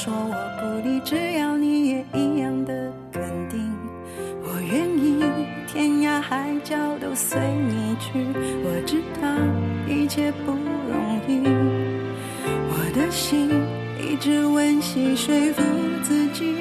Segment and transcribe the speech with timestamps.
[0.00, 2.72] 说我不理，只要你也一样的
[3.12, 3.58] 肯定。
[4.44, 5.24] 我愿意
[5.66, 8.12] 天涯海角都随你去，
[8.62, 9.26] 我知道
[9.92, 11.42] 一切不容易。
[12.70, 13.50] 我的心
[14.00, 15.64] 一直温习说服
[16.04, 16.54] 自己，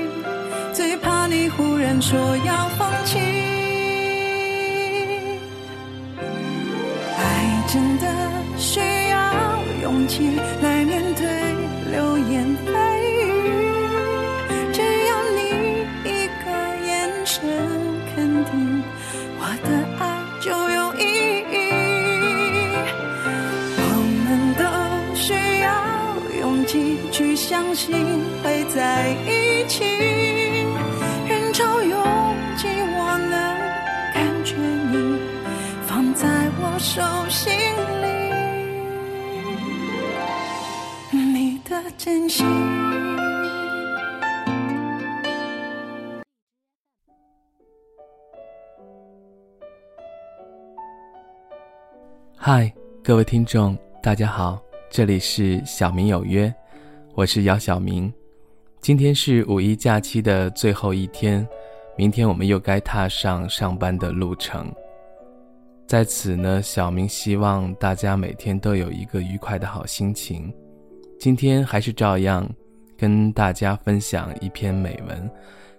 [0.73, 3.19] 最怕你忽然说要放弃。
[7.19, 8.07] 爱真的
[8.57, 8.79] 需
[9.11, 10.27] 要勇气
[10.63, 11.23] 来面对
[11.91, 12.76] 流言蜚
[27.17, 27.95] 去相信
[28.43, 29.83] 会在一起，
[31.27, 31.97] 人潮拥
[32.55, 33.33] 挤，我能
[34.13, 35.17] 感觉你
[35.87, 36.27] 放在
[36.59, 37.51] 我手心
[38.03, 38.07] 里，
[41.33, 42.45] 你的真心。
[52.37, 52.71] 嗨，
[53.03, 56.53] 各位听众，大家好，这里是小明有约，
[57.17, 58.13] 我是姚晓明。
[58.79, 61.45] 今天是五一假期的最后一天，
[61.97, 64.71] 明天我们又该踏上上班的路程。
[65.87, 70.53] 在此呢，小明希望大家每天都有一个愉快的好心情。
[71.17, 72.47] 今天还是照样
[72.95, 75.27] 跟大家分享一篇美文，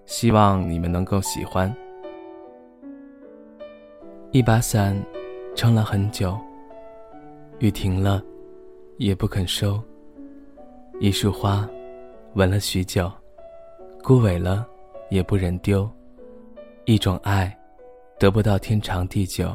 [0.06, 1.72] 希望你们能够喜欢。
[4.32, 5.00] 一把伞，
[5.54, 6.36] 撑了很久。
[7.60, 8.20] 雨停了，
[8.96, 9.80] 也不肯收。
[11.00, 11.64] 一束花，
[12.34, 13.08] 闻了许久，
[14.02, 14.66] 枯萎了，
[15.10, 15.88] 也不忍丢。
[16.86, 17.56] 一种爱，
[18.18, 19.54] 得不到天长地久，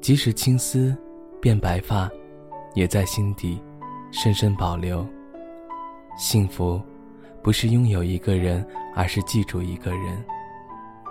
[0.00, 0.96] 即使青丝
[1.40, 2.08] 变白发，
[2.74, 3.60] 也在心底
[4.12, 5.04] 深深保留。
[6.16, 6.80] 幸福，
[7.42, 8.64] 不是拥有一个人，
[8.94, 10.24] 而是记住一个人。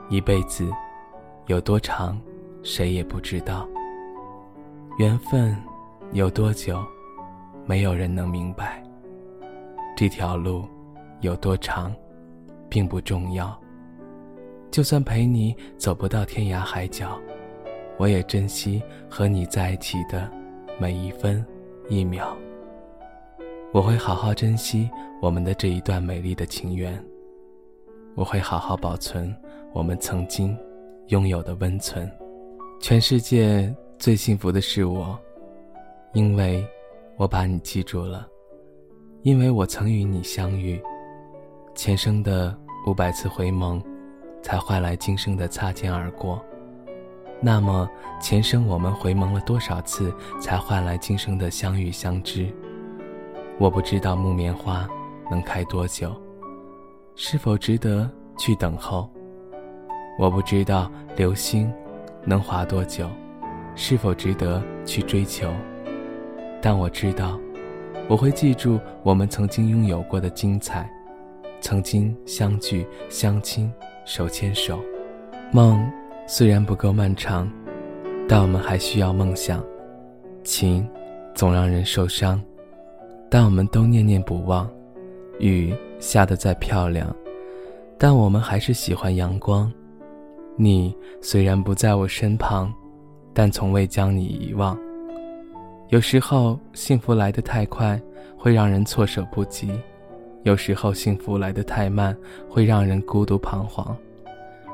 [0.07, 0.71] 一辈子
[1.47, 2.17] 有多长，
[2.63, 3.67] 谁也不知道。
[4.97, 5.53] 缘分。
[6.13, 6.81] 有多久，
[7.65, 8.81] 没有人能明白。
[9.97, 10.63] 这条路
[11.21, 11.91] 有多长，
[12.69, 13.59] 并不重要。
[14.69, 17.19] 就算陪你走不到天涯海角，
[17.97, 20.31] 我也珍惜和你在一起的
[20.79, 21.43] 每一分
[21.89, 22.37] 一秒。
[23.73, 24.87] 我会好好珍惜
[25.19, 27.03] 我们的这一段美丽的情缘。
[28.13, 29.35] 我会好好保存
[29.73, 30.55] 我们曾经
[31.07, 32.07] 拥有的温存。
[32.79, 35.17] 全世界最幸福的是我。
[36.13, 36.63] 因为，
[37.15, 38.27] 我把你记住了，
[39.27, 40.81] 因为我曾与你相遇，
[41.75, 43.83] 前生的五百次回眸，
[44.41, 46.41] 才换来今生的擦肩而过。
[47.41, 47.89] 那么，
[48.21, 52.47] 前生我们回眸了多少次，才换来今生的相遇相知？
[53.59, 54.87] 我不知道木棉花
[55.29, 56.15] 能开多久，
[57.17, 59.09] 是否值得去等候？
[60.17, 61.69] 我不知道流星
[62.23, 63.09] 能划多久，
[63.75, 65.51] 是否值得去追求？
[66.61, 67.37] 但我知道，
[68.09, 70.89] 我会记住我们曾经拥有过的精彩，
[71.59, 73.71] 曾经相聚、相亲、
[74.05, 74.79] 手牵手。
[75.51, 75.85] 梦
[76.25, 77.51] 虽然不够漫长，
[78.27, 79.63] 但我们还需要梦想。
[80.43, 80.87] 情
[81.35, 82.41] 总让人受伤，
[83.29, 84.69] 但我们都念念不忘。
[85.39, 87.13] 雨下得再漂亮，
[87.97, 89.71] 但我们还是喜欢阳光。
[90.55, 92.73] 你虽然不在我身旁，
[93.33, 94.79] 但从未将你遗忘。
[95.89, 97.97] 有时候幸福来得太快，
[98.37, 99.69] 会让人措手不及；
[100.43, 102.13] 有时候幸福来得太慢，
[102.49, 103.95] 会让人孤独彷徨。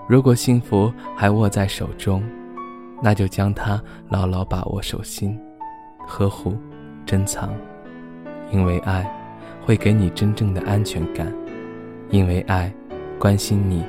[0.08, 2.24] 如果幸福还握在手中，
[3.00, 3.80] 那就将它
[4.10, 5.40] 牢牢把握手心，
[6.08, 6.58] 呵护、
[7.06, 7.54] 珍藏。
[8.52, 9.08] 因为爱，
[9.64, 11.28] 会给你真正的安全感；
[12.10, 12.74] 因为爱，
[13.20, 13.84] 关心你，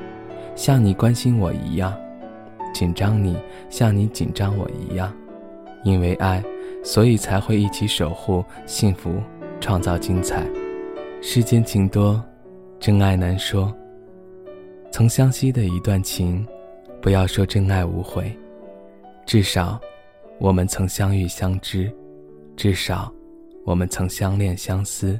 [0.55, 1.91] 像你关心我一样；
[2.71, 3.35] 紧张你，
[3.67, 5.09] 像你紧张我一样；
[5.83, 6.43] 因为爱。
[6.85, 9.19] 所以才会一起守护幸福，
[9.59, 10.47] 创造精彩。
[11.19, 12.23] 世间情多，
[12.79, 13.75] 真爱难说。
[14.91, 16.45] 曾相惜的一段情，
[17.01, 18.31] 不要说真爱无悔，
[19.25, 19.81] 至少
[20.39, 21.91] 我们曾相遇相知，
[22.55, 23.11] 至少
[23.65, 25.19] 我们曾相恋相思。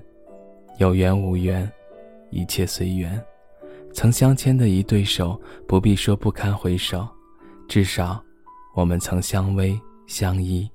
[0.77, 1.69] 有缘无缘，
[2.29, 3.19] 一切随缘。
[3.91, 7.07] 曾相牵的一对手，不必说不堪回首，
[7.67, 8.23] 至少
[8.75, 9.75] 我们曾相偎
[10.05, 10.69] 相依。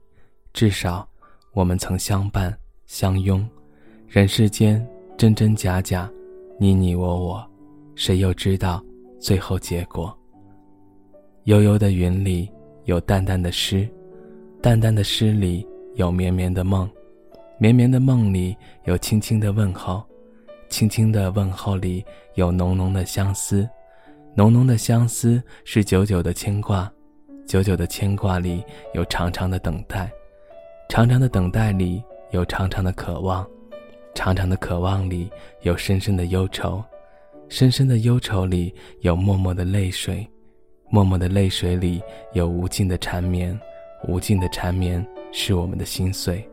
[0.53, 1.09] 至少，
[1.53, 2.55] 我们曾相伴
[2.87, 3.49] 相拥，
[4.09, 4.85] 人世间
[5.17, 6.11] 真真假假，
[6.59, 7.51] 你你我我，
[7.95, 8.85] 谁又知道
[9.21, 10.17] 最后结果？
[11.45, 12.51] 悠悠的云里
[12.85, 13.89] 有淡淡的诗，
[14.61, 16.91] 淡淡的诗里有绵绵的梦，
[17.59, 18.55] 绵绵的梦里
[18.85, 20.05] 有轻轻的问候，
[20.69, 22.05] 轻轻的问候里
[22.35, 23.67] 有浓浓的相思，
[24.35, 26.93] 浓浓的相思是久久的牵挂，
[27.47, 28.63] 久久的牵挂里
[28.95, 30.11] 有长长的等待，
[30.91, 32.03] 长长的等待里
[32.33, 33.49] 有长长的渴望，
[34.13, 35.31] 长长的渴望里
[35.63, 36.83] 有深深的忧愁，
[37.49, 40.29] 深深的忧愁里有默默的泪水，
[40.89, 42.03] 默默的泪水里
[42.33, 43.57] 有无尽的缠绵，
[44.09, 46.45] 无尽的缠绵是我们的心碎。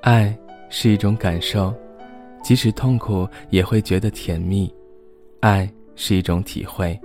[0.00, 0.36] 爱
[0.68, 1.72] 是一种感受，
[2.42, 4.68] 即使痛苦也会觉得甜蜜；
[5.38, 6.98] 爱是一种体会，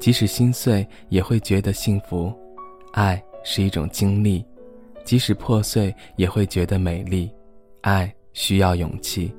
[0.00, 2.32] 即使心碎也会觉得幸福；
[2.94, 4.42] 爱是一种经历，
[5.06, 7.30] 即使破碎也会觉得美丽。
[7.80, 9.32] 爱需要勇气，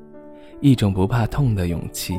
[0.62, 2.18] 一种不怕痛的勇气。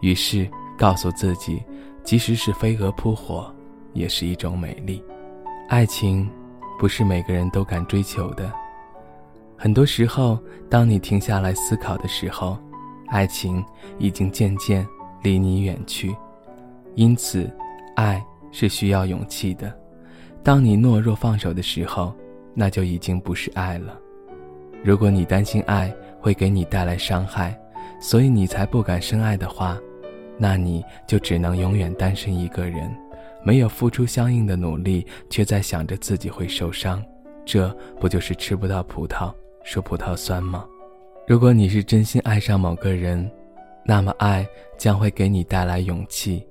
[0.00, 0.48] 于是
[0.78, 1.60] 告诉自己，
[2.04, 3.52] 即使是飞蛾扑火，
[3.94, 5.02] 也是一种美丽。
[5.68, 6.30] 爱情，
[6.78, 8.50] 不是每个人都敢追求的。
[9.56, 10.38] 很多时候，
[10.70, 12.56] 当你停下来思考的时候，
[13.08, 13.62] 爱情
[13.98, 14.86] 已经渐渐
[15.20, 16.14] 离你远去。
[16.94, 17.50] 因此，
[17.96, 19.76] 爱是需要勇气的。
[20.44, 22.14] 当你懦弱放手的时候，
[22.58, 23.96] 那就已经不是爱了。
[24.82, 27.56] 如果你担心爱会给你带来伤害，
[28.00, 29.78] 所以你才不敢深爱的话，
[30.36, 32.92] 那你就只能永远单身一个人，
[33.44, 37.00] 没有付出相应的努力，却在想着自己会受伤，
[37.44, 39.32] 这不就是吃不到葡萄？
[39.62, 40.66] 说葡萄酸吗？
[41.28, 43.30] 如果你是真心爱上某个人，
[43.84, 44.44] 那么爱
[44.76, 46.44] 将会给你带来勇气，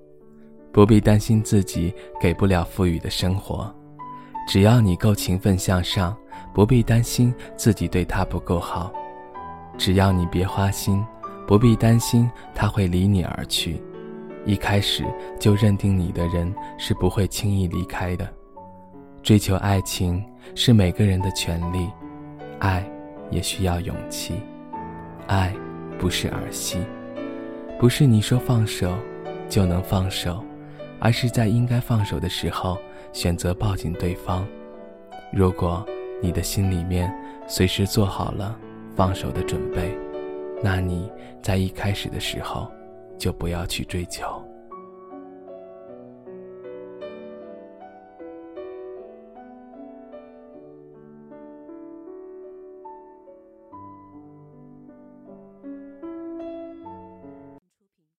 [0.71, 3.73] 不必担心自己给不了富裕的生活。
[4.47, 6.17] 只要你够勤奋向上，
[6.53, 8.91] 不必担心自己对他不够好。
[9.77, 11.05] 只要你别花心，
[11.45, 13.79] 不必担心他会离你而去。
[14.45, 15.05] 一开始
[15.37, 18.27] 就认定你的人是不会轻易离开的。
[19.21, 20.23] 追求爱情
[20.55, 21.87] 是每个人的权利，
[22.59, 22.83] 爱。
[23.29, 24.35] 也需要勇气，
[25.27, 25.53] 爱
[25.99, 26.77] 不是儿戏，
[27.77, 28.97] 不是你说放手
[29.49, 30.41] 就能放手，
[30.97, 32.77] 而是在应该放手的时候
[33.11, 34.47] 选择抱紧对方。
[35.33, 35.85] 如果
[36.21, 37.13] 你的心里面
[37.47, 38.57] 随时做好了
[38.95, 39.97] 放手的准备，
[40.63, 41.11] 那你
[41.41, 42.71] 在一开始的时候
[43.17, 44.41] 就不要去追求。